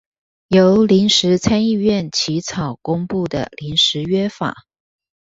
[0.47, 4.63] 由臨時參議院起草公布的臨時約法